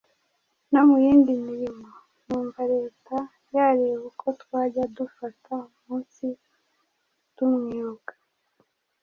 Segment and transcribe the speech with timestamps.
[0.71, 1.87] no muyindi mirimo
[2.25, 3.15] ,numva leta
[3.55, 6.25] yareba uko twajya dufata umunsi
[7.35, 8.13] tumwibuka